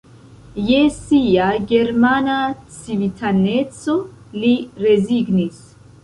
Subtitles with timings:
[0.67, 2.37] Je sia germana
[2.77, 3.97] civitaneco
[4.45, 4.55] li
[4.87, 5.61] rezignis.